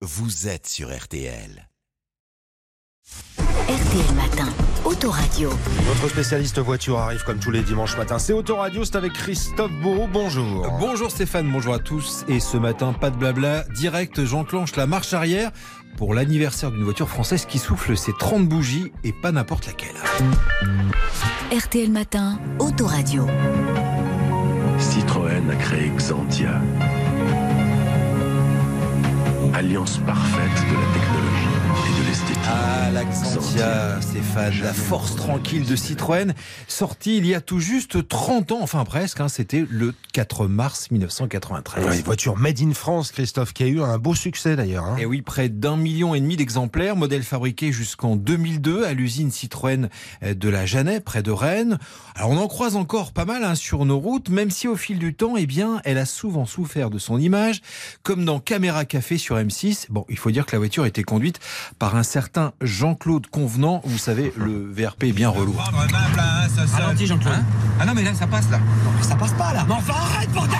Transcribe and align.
vous 0.00 0.46
êtes 0.46 0.68
sur 0.68 0.96
RTL. 0.96 1.68
RTL 3.68 4.14
Matin, 4.14 4.48
Autoradio. 4.84 5.50
Notre 5.86 6.08
spécialiste 6.08 6.60
voiture 6.60 6.98
arrive 6.98 7.24
comme 7.24 7.40
tous 7.40 7.50
les 7.50 7.62
dimanches 7.62 7.96
matins. 7.96 8.20
C'est 8.20 8.32
Autoradio, 8.32 8.84
c'est 8.84 8.94
avec 8.94 9.12
Christophe 9.12 9.72
Bourreau. 9.82 10.06
Bonjour. 10.06 10.70
Bonjour 10.78 11.10
Stéphane, 11.10 11.50
bonjour 11.50 11.74
à 11.74 11.80
tous. 11.80 12.24
Et 12.28 12.38
ce 12.38 12.56
matin, 12.56 12.92
pas 12.92 13.10
de 13.10 13.16
blabla, 13.16 13.64
direct, 13.74 14.24
j'enclenche 14.24 14.76
la 14.76 14.86
marche 14.86 15.14
arrière 15.14 15.50
pour 15.96 16.14
l'anniversaire 16.14 16.70
d'une 16.70 16.84
voiture 16.84 17.08
française 17.08 17.44
qui 17.44 17.58
souffle 17.58 17.96
ses 17.96 18.12
30 18.12 18.48
bougies 18.48 18.92
et 19.02 19.12
pas 19.12 19.32
n'importe 19.32 19.66
laquelle. 19.66 19.96
RTL 21.52 21.90
Matin, 21.90 22.38
Autoradio. 22.60 23.26
Citroën 24.78 25.50
a 25.50 25.56
créé 25.56 25.90
Xantia. 25.96 26.60
Alliance 29.54 29.98
parfaite 30.06 30.64
de 30.68 30.74
la 30.74 30.92
technologie 30.94 31.57
et 31.86 32.00
de 32.02 32.06
l'esthétique. 32.06 32.36
Ah, 32.46 34.00
Stéphane, 34.00 34.54
la 34.62 34.72
force 34.72 35.16
tranquille 35.16 35.66
de 35.66 35.76
Citroën, 35.76 36.32
sortie 36.66 37.18
il 37.18 37.26
y 37.26 37.34
a 37.34 37.40
tout 37.40 37.60
juste 37.60 38.06
30 38.08 38.52
ans, 38.52 38.58
enfin 38.62 38.84
presque, 38.84 39.20
hein, 39.20 39.28
c'était 39.28 39.64
le 39.68 39.94
4 40.12 40.46
mars 40.46 40.90
1993. 40.90 41.84
Ouais, 41.84 42.02
voiture 42.02 42.36
made 42.36 42.60
in 42.60 42.72
France, 42.74 43.12
Christophe, 43.12 43.52
qui 43.52 43.62
a 43.64 43.66
eu 43.66 43.80
un 43.82 43.98
beau 43.98 44.14
succès 44.14 44.56
d'ailleurs. 44.56 44.84
hein. 44.84 44.96
Et 44.98 45.06
oui, 45.06 45.22
près 45.22 45.48
d'un 45.48 45.76
million 45.76 46.14
et 46.14 46.20
demi 46.20 46.36
d'exemplaires, 46.36 46.96
modèle 46.96 47.22
fabriqué 47.22 47.72
jusqu'en 47.72 48.16
2002 48.16 48.84
à 48.84 48.92
l'usine 48.94 49.30
Citroën 49.30 49.88
de 50.22 50.48
la 50.48 50.66
Jeannet, 50.66 51.00
près 51.00 51.22
de 51.22 51.30
Rennes. 51.30 51.78
Alors 52.14 52.30
on 52.30 52.38
en 52.38 52.48
croise 52.48 52.76
encore 52.76 53.12
pas 53.12 53.24
mal 53.24 53.44
hein, 53.44 53.54
sur 53.54 53.84
nos 53.84 53.98
routes, 53.98 54.28
même 54.30 54.50
si 54.50 54.68
au 54.68 54.76
fil 54.76 54.98
du 54.98 55.14
temps, 55.14 55.36
eh 55.36 55.46
bien, 55.46 55.80
elle 55.84 55.98
a 55.98 56.06
souvent 56.06 56.46
souffert 56.46 56.90
de 56.90 56.98
son 56.98 57.18
image, 57.18 57.60
comme 58.02 58.24
dans 58.24 58.40
Caméra 58.40 58.84
Café 58.84 59.18
sur 59.18 59.36
M6. 59.36 59.86
Bon, 59.90 60.04
il 60.08 60.16
faut 60.18 60.30
dire 60.30 60.46
que 60.46 60.52
la 60.52 60.58
voiture 60.58 60.86
était 60.86 61.02
conduite 61.04 61.38
par 61.78 61.96
un 61.96 62.02
certain 62.02 62.52
Jean-Claude 62.60 63.26
Convenant. 63.28 63.80
Vous 63.84 63.98
savez, 63.98 64.32
le 64.36 64.70
VRP 64.70 65.04
est 65.04 65.12
bien 65.12 65.28
relou. 65.28 65.54
Ralenti, 66.72 67.06
Jean-Claude. 67.06 67.42
Ah 67.80 67.86
non 67.86 67.94
mais 67.94 68.02
là 68.02 68.14
ça 68.14 68.26
passe 68.26 68.50
là. 68.50 68.58
Ça 69.02 69.14
passe 69.14 69.32
pas 69.32 69.52
là. 69.52 69.64
Mais 69.66 69.74
enfin 69.74 69.94
arrête 69.94 70.30
bordel 70.32 70.58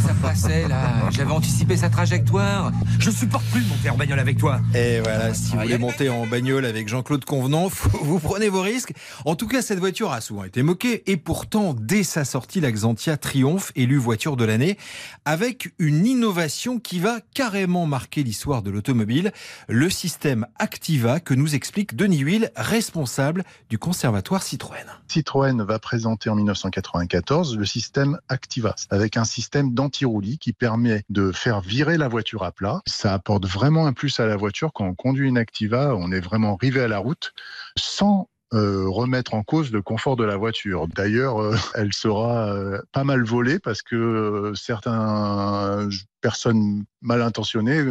Ça 0.06 0.14
passait 0.22 0.66
là, 0.68 1.10
j'avais 1.10 1.30
anticipé 1.30 1.76
sa 1.76 1.88
trajectoire. 1.90 2.72
Je 2.98 3.10
supporte 3.10 3.44
plus 3.46 3.62
de 3.62 3.68
monter 3.68 3.90
en 3.90 3.96
bagnole 3.96 4.18
avec 4.18 4.38
toi. 4.38 4.60
Et 4.74 5.00
voilà, 5.00 5.34
si 5.34 5.52
vous 5.52 5.58
Ah, 5.58 5.62
voulez 5.64 5.78
monter 5.78 6.08
en 6.08 6.26
bagnole 6.26 6.64
avec 6.64 6.88
Jean-Claude 6.88 7.24
Convenant, 7.24 7.68
vous 8.02 8.18
prenez 8.18 8.48
vos 8.48 8.62
risques. 8.62 8.92
En 9.24 9.34
tout 9.36 9.46
cas, 9.46 9.62
cette 9.62 9.78
voiture 9.78 10.12
a 10.12 10.20
souvent 10.20 10.44
été 10.44 10.62
moquée 10.62 11.02
et 11.10 11.16
pourtant, 11.16 11.74
dès 11.78 12.02
sa 12.02 12.24
sortie, 12.24 12.60
la 12.60 12.72
Xantia 12.72 13.16
triomphe, 13.16 13.72
élue 13.76 13.96
voiture 13.98 14.36
de 14.36 14.44
l'année, 14.44 14.78
avec 15.24 15.72
une 15.78 16.06
innovation 16.06 16.78
qui 16.78 16.98
va 16.98 17.18
carrément 17.34 17.86
marquer 17.86 18.22
l'histoire 18.22 18.62
de 18.62 18.70
l'automobile, 18.70 19.32
le 19.68 19.90
système 19.90 20.46
Activa 20.58 21.20
que 21.20 21.34
nous 21.34 21.54
explique 21.54 21.94
Denis 21.96 22.18
Huil, 22.18 22.50
responsable 22.56 23.44
du 23.68 23.78
conservatoire 23.78 24.42
Citroën. 24.42 24.86
Citroën 25.08 25.62
va 25.62 25.78
présenter 25.78 26.30
en 26.30 26.36
1994 26.36 27.56
le 27.56 27.66
système 27.66 28.18
Activa, 28.28 28.74
avec 28.90 29.16
un 29.16 29.24
système 29.24 29.74
d'anti-roulis 29.90 30.38
qui 30.38 30.52
permet 30.52 31.02
de 31.08 31.32
faire 31.32 31.60
virer 31.60 31.98
la 31.98 32.08
voiture 32.08 32.44
à 32.44 32.52
plat. 32.52 32.80
Ça 32.86 33.12
apporte 33.12 33.46
vraiment 33.46 33.86
un 33.86 33.92
plus 33.92 34.20
à 34.20 34.26
la 34.26 34.36
voiture. 34.36 34.72
Quand 34.72 34.86
on 34.86 34.94
conduit 34.94 35.28
une 35.28 35.38
Activa, 35.38 35.96
on 35.96 36.12
est 36.12 36.20
vraiment 36.20 36.56
rivé 36.56 36.80
à 36.80 36.88
la 36.88 36.98
route 36.98 37.32
sans 37.76 38.28
euh, 38.52 38.88
remettre 38.88 39.34
en 39.34 39.42
cause 39.42 39.72
le 39.72 39.82
confort 39.82 40.16
de 40.16 40.24
la 40.24 40.36
voiture. 40.36 40.86
D'ailleurs, 40.88 41.40
euh, 41.40 41.56
elle 41.74 41.92
sera 41.92 42.52
euh, 42.52 42.80
pas 42.92 43.04
mal 43.04 43.24
volée 43.24 43.58
parce 43.58 43.82
que 43.82 44.52
certaines 44.54 45.90
personnes 46.20 46.84
mal 47.00 47.22
intentionnées 47.22 47.82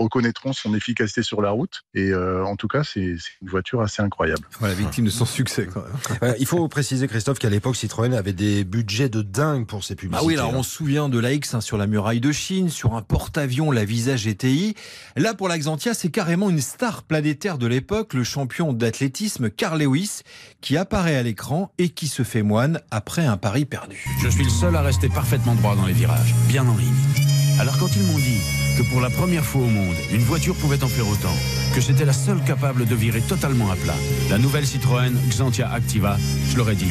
reconnaîtront 0.00 0.52
son 0.52 0.74
efficacité 0.74 1.22
sur 1.22 1.42
la 1.42 1.50
route. 1.50 1.82
Et 1.94 2.10
euh, 2.10 2.44
en 2.44 2.56
tout 2.56 2.68
cas, 2.68 2.82
c'est 2.84 3.00
une 3.42 3.48
voiture 3.48 3.80
assez 3.82 4.02
incroyable. 4.02 4.42
Voilà, 4.58 4.74
victime 4.74 5.04
de 5.04 5.10
son 5.10 5.26
succès 5.26 5.68
quand 5.72 5.82
même. 6.20 6.34
Il 6.40 6.46
faut 6.46 6.66
préciser, 6.68 7.06
Christophe, 7.06 7.38
qu'à 7.38 7.50
l'époque, 7.50 7.76
Citroën 7.76 8.14
avait 8.14 8.32
des 8.32 8.64
budgets 8.64 9.08
de 9.08 9.22
dingue 9.22 9.66
pour 9.66 9.84
ses 9.84 9.94
publicités. 9.94 10.24
Ah 10.24 10.26
oui, 10.26 10.34
alors 10.34 10.54
on 10.54 10.62
se 10.62 10.70
souvient 10.70 11.08
de 11.08 11.18
la 11.18 11.32
X 11.32 11.54
hein, 11.54 11.60
sur 11.60 11.76
la 11.76 11.86
muraille 11.86 12.20
de 12.20 12.32
Chine, 12.32 12.70
sur 12.70 12.94
un 12.94 13.02
porte-avions, 13.02 13.70
la 13.70 13.84
Visa 13.84 14.16
GTI. 14.16 14.74
Là, 15.16 15.34
pour 15.34 15.48
la 15.48 15.58
Xantia, 15.58 15.94
c'est 15.94 16.10
carrément 16.10 16.50
une 16.50 16.60
star 16.60 17.02
planétaire 17.02 17.58
de 17.58 17.66
l'époque, 17.66 18.14
le 18.14 18.24
champion 18.24 18.72
d'athlétisme 18.72 19.50
Carl 19.50 19.80
Lewis, 19.80 20.20
qui 20.60 20.76
apparaît 20.76 21.16
à 21.16 21.22
l'écran 21.22 21.72
et 21.78 21.90
qui 21.90 22.06
se 22.06 22.22
fait 22.22 22.42
moine 22.42 22.80
après 22.90 23.26
un 23.26 23.36
pari 23.36 23.64
perdu. 23.64 24.04
Je 24.22 24.28
suis 24.28 24.44
le 24.44 24.50
seul 24.50 24.76
à 24.76 24.82
rester 24.82 25.08
parfaitement 25.08 25.54
droit 25.54 25.76
dans 25.76 25.86
les 25.86 25.92
virages, 25.92 26.34
bien 26.48 26.66
en 26.66 26.76
ligne. 26.76 26.94
Alors 27.60 27.76
quand 27.78 27.94
ils 27.94 28.02
m'ont 28.02 28.18
dit 28.18 28.69
que 28.80 28.88
pour 28.88 29.00
la 29.02 29.10
première 29.10 29.44
fois 29.44 29.60
au 29.62 29.66
monde, 29.68 29.94
une 30.10 30.22
voiture 30.22 30.54
pouvait 30.54 30.82
en 30.82 30.88
faire 30.88 31.06
autant, 31.06 31.34
que 31.74 31.80
j'étais 31.82 32.06
la 32.06 32.14
seule 32.14 32.42
capable 32.44 32.86
de 32.86 32.94
virer 32.94 33.20
totalement 33.20 33.70
à 33.70 33.76
plat, 33.76 33.94
la 34.30 34.38
nouvelle 34.38 34.66
Citroën 34.66 35.12
Xantia 35.28 35.70
Activa, 35.70 36.16
je 36.50 36.56
leur 36.56 36.70
ai 36.70 36.74
dit 36.74 36.86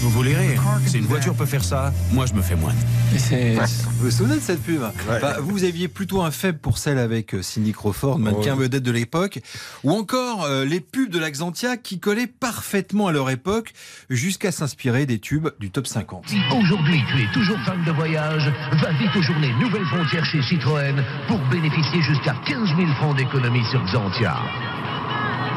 Vous 0.00 0.10
voulez 0.10 0.34
rire. 0.34 0.62
Si 0.86 0.96
une 0.98 1.04
voiture 1.04 1.34
peut 1.34 1.44
faire 1.46 1.64
ça, 1.64 1.92
moi 2.12 2.24
je 2.26 2.32
me 2.32 2.40
fais 2.40 2.56
moine. 2.56 2.76
Vous 3.12 4.04
vous 4.04 4.10
souvenez 4.10 4.36
de 4.36 4.40
cette 4.40 4.62
pub 4.62 4.82
Enfin, 5.10 5.34
Vous 5.40 5.64
aviez 5.64 5.88
plutôt 5.88 6.22
un 6.22 6.30
faible 6.30 6.58
pour 6.58 6.78
celle 6.78 6.98
avec 6.98 7.34
euh, 7.34 7.42
Cindy 7.42 7.72
Crawford, 7.72 8.18
mannequin 8.18 8.54
Ouais. 8.54 8.62
vedette 8.64 8.82
de 8.84 8.90
l'époque, 8.92 9.40
ou 9.84 9.90
encore 9.92 10.44
euh, 10.44 10.64
les 10.64 10.80
pubs 10.80 11.10
de 11.10 11.18
la 11.18 11.30
Xantia 11.30 11.76
qui 11.76 11.98
collaient 11.98 12.28
parfaitement 12.28 13.08
à 13.08 13.12
leur 13.12 13.28
époque, 13.30 13.72
jusqu'à 14.08 14.52
s'inspirer 14.52 15.06
des 15.06 15.18
tubes 15.18 15.48
du 15.58 15.70
top 15.70 15.86
50. 15.86 16.24
Aujourd'hui, 16.56 17.00
tu 17.10 17.22
es 17.22 17.26
toujours 17.32 17.58
fan 17.66 17.82
de 17.84 17.90
voyage. 17.90 18.50
Va 18.80 18.92
vite 18.92 19.10
aux 19.16 19.22
journées 19.22 19.52
Nouvelle 19.60 19.84
Frontière 19.86 20.24
chez 20.24 20.40
Citroën 20.42 20.94
pour 21.28 21.38
bénéficier 21.50 22.02
jusqu'à 22.02 22.34
15 22.46 22.76
000 22.76 22.88
francs 22.94 23.16
d'économie 23.16 23.64
sur 23.64 23.82
Xantia. 23.84 24.36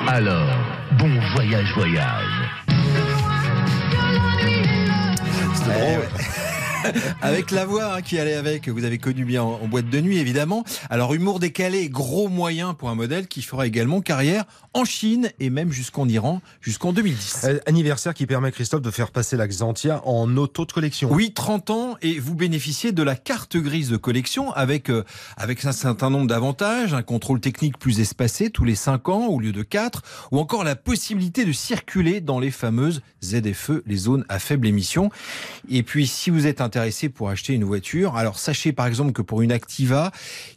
Alors, 0.07 0.49
bon 0.97 1.09
voyage, 1.33 1.73
voyage. 1.75 2.43
avec 7.21 7.51
la 7.51 7.65
voix 7.65 7.95
hein, 7.95 8.01
qui 8.01 8.19
allait 8.19 8.35
avec, 8.35 8.69
vous 8.69 8.83
avez 8.83 8.97
connu 8.97 9.25
bien 9.25 9.43
en, 9.43 9.59
en 9.61 9.67
boîte 9.67 9.89
de 9.89 10.01
nuit 10.01 10.17
évidemment. 10.17 10.63
Alors 10.89 11.13
humour 11.13 11.39
décalé, 11.39 11.89
gros 11.89 12.27
moyen 12.27 12.73
pour 12.73 12.89
un 12.89 12.95
modèle 12.95 13.27
qui 13.27 13.41
fera 13.41 13.67
également 13.67 14.01
carrière 14.01 14.45
en 14.73 14.85
Chine 14.85 15.29
et 15.39 15.49
même 15.49 15.71
jusqu'en 15.71 16.07
Iran, 16.07 16.41
jusqu'en 16.61 16.93
2010. 16.93 17.41
Euh, 17.45 17.59
Anniversaire 17.65 18.13
qui 18.13 18.25
permet, 18.25 18.51
Christophe, 18.51 18.81
de 18.81 18.91
faire 18.91 19.11
passer 19.11 19.37
la 19.37 19.47
Xantia 19.47 20.01
en 20.05 20.35
auto 20.37 20.65
de 20.65 20.71
collection. 20.71 21.11
Oui, 21.11 21.33
30 21.33 21.69
ans 21.69 21.97
et 22.01 22.19
vous 22.19 22.35
bénéficiez 22.35 22.91
de 22.91 23.03
la 23.03 23.15
carte 23.15 23.57
grise 23.57 23.89
de 23.89 23.97
collection 23.97 24.51
avec, 24.53 24.89
euh, 24.89 25.03
avec 25.37 25.63
un 25.65 25.71
certain 25.71 26.09
nombre 26.09 26.27
d'avantages, 26.27 26.93
un 26.93 27.03
contrôle 27.03 27.39
technique 27.39 27.77
plus 27.77 27.99
espacé 27.99 28.49
tous 28.49 28.65
les 28.65 28.75
5 28.75 29.09
ans 29.09 29.27
au 29.27 29.39
lieu 29.39 29.51
de 29.51 29.63
4, 29.63 30.01
ou 30.31 30.39
encore 30.39 30.63
la 30.63 30.75
possibilité 30.75 31.45
de 31.45 31.51
circuler 31.51 32.21
dans 32.21 32.39
les 32.39 32.51
fameuses 32.51 33.01
ZFE, 33.23 33.83
les 33.85 33.97
zones 33.97 34.25
à 34.29 34.39
faible 34.39 34.67
émission. 34.67 35.09
Et 35.69 35.83
puis 35.83 36.07
si 36.07 36.29
vous 36.29 36.47
êtes 36.47 36.61
pour 37.09 37.29
acheter 37.29 37.53
une 37.53 37.63
voiture, 37.63 38.15
alors 38.15 38.39
sachez 38.39 38.73
par 38.73 38.87
exemple 38.87 39.11
que 39.11 39.21
pour 39.21 39.41
une 39.41 39.51
Activa 39.51 40.11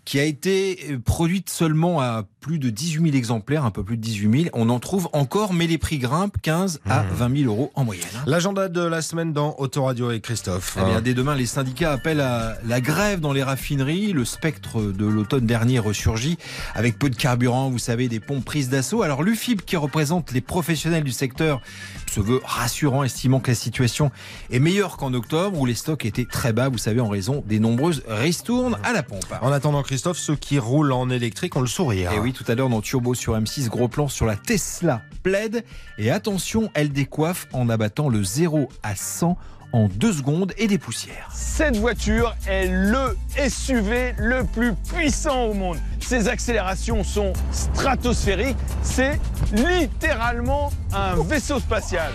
qui 0.04 0.18
a 0.18 0.24
été 0.24 0.78
euh, 0.90 0.98
produite 0.98 1.50
seulement 1.50 2.00
à 2.00 2.24
plus 2.46 2.60
de 2.60 2.70
18 2.70 3.02
000 3.06 3.16
exemplaires, 3.16 3.64
un 3.64 3.72
peu 3.72 3.82
plus 3.82 3.96
de 3.96 4.02
18 4.02 4.42
000, 4.44 4.50
on 4.52 4.68
en 4.68 4.78
trouve 4.78 5.08
encore, 5.12 5.52
mais 5.52 5.66
les 5.66 5.78
prix 5.78 5.98
grimpent 5.98 6.36
15 6.40 6.78
à 6.88 7.02
20 7.02 7.38
000 7.38 7.50
euros 7.52 7.72
en 7.74 7.84
moyenne. 7.84 8.06
hein. 8.16 8.22
L'agenda 8.24 8.68
de 8.68 8.82
la 8.82 9.02
semaine 9.02 9.32
dans 9.32 9.56
Autoradio 9.58 10.12
et 10.12 10.20
Christophe. 10.20 10.78
Eh 10.80 10.84
bien, 10.84 11.00
dès 11.00 11.12
demain, 11.12 11.34
les 11.34 11.46
syndicats 11.46 11.90
appellent 11.90 12.20
à 12.20 12.54
la 12.64 12.80
grève 12.80 13.18
dans 13.18 13.32
les 13.32 13.42
raffineries. 13.42 14.12
Le 14.12 14.24
spectre 14.24 14.80
de 14.80 15.04
l'automne 15.04 15.44
dernier 15.44 15.80
ressurgit 15.80 16.38
avec 16.76 17.00
peu 17.00 17.10
de 17.10 17.16
carburant, 17.16 17.68
vous 17.68 17.80
savez, 17.80 18.06
des 18.06 18.20
pompes 18.20 18.44
prises 18.44 18.68
d'assaut. 18.68 19.02
Alors, 19.02 19.24
l'UFIP, 19.24 19.66
qui 19.66 19.74
représente 19.74 20.30
les 20.30 20.40
professionnels 20.40 21.02
du 21.02 21.10
secteur, 21.10 21.60
se 22.08 22.20
veut 22.20 22.40
rassurant, 22.44 23.02
estimant 23.02 23.40
que 23.40 23.50
la 23.50 23.56
situation 23.56 24.12
est 24.52 24.60
meilleure 24.60 24.98
qu'en 24.98 25.12
octobre, 25.14 25.58
où 25.58 25.66
les 25.66 25.74
stocks 25.74 26.04
étaient 26.04 26.26
très 26.30 26.52
bas, 26.52 26.68
vous 26.68 26.78
savez, 26.78 27.00
en 27.00 27.08
raison 27.08 27.42
des 27.48 27.58
nombreuses 27.58 28.04
ristournes 28.06 28.78
à 28.84 28.92
la 28.92 29.02
pompe. 29.02 29.34
En 29.42 29.50
attendant, 29.50 29.82
Christophe, 29.82 30.18
ceux 30.18 30.36
qui 30.36 30.60
roulent 30.60 30.92
en 30.92 31.10
électrique 31.10 31.56
ont 31.56 31.60
le 31.60 31.66
sourire. 31.66 32.12
Et 32.12 32.20
oui, 32.20 32.32
tout 32.36 32.44
à 32.52 32.54
l'heure 32.54 32.68
dans 32.68 32.82
Turbo 32.82 33.14
sur 33.14 33.34
M6, 33.34 33.68
gros 33.68 33.88
plan 33.88 34.08
sur 34.08 34.26
la 34.26 34.36
Tesla 34.36 35.00
Plaid. 35.22 35.64
Et 35.96 36.10
attention, 36.10 36.70
elle 36.74 36.92
décoiffe 36.92 37.48
en 37.52 37.70
abattant 37.70 38.10
le 38.10 38.22
0 38.22 38.68
à 38.82 38.94
100 38.94 39.38
en 39.72 39.88
deux 39.88 40.12
secondes 40.12 40.52
et 40.58 40.66
des 40.66 40.78
poussières. 40.78 41.28
Cette 41.32 41.76
voiture 41.76 42.36
est 42.46 42.68
le 42.68 43.16
SUV 43.48 44.14
le 44.18 44.44
plus 44.44 44.74
puissant 44.74 45.44
au 45.44 45.54
monde. 45.54 45.78
Ses 46.00 46.28
accélérations 46.28 47.02
sont 47.04 47.32
stratosphériques. 47.50 48.56
C'est 48.82 49.18
littéralement 49.52 50.70
un 50.92 51.16
vaisseau 51.22 51.58
spatial. 51.58 52.12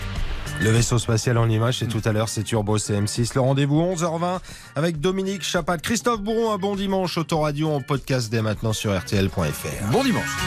Le 0.62 0.70
vaisseau 0.70 1.00
spatial 1.00 1.40
en 1.40 1.50
image, 1.50 1.80
c'est 1.80 1.88
tout 1.88 2.02
à 2.06 2.12
l'heure, 2.12 2.30
c'est 2.30 2.44
Turbo 2.44 2.78
CM6. 2.78 3.32
Le 3.34 3.42
rendez-vous 3.42 3.82
11h20 3.82 4.40
avec 4.76 5.00
Dominique 5.00 5.42
Chapat. 5.42 5.80
Christophe 5.80 6.22
Bourron, 6.22 6.54
un 6.54 6.60
bon 6.60 6.76
dimanche. 6.76 7.18
Autoradio 7.18 7.72
en 7.72 7.82
podcast 7.82 8.32
dès 8.32 8.44
maintenant 8.44 8.72
sur 8.72 8.96
RTL.fr. 8.96 9.92
Bon 9.92 10.04
dimanche 10.04 10.38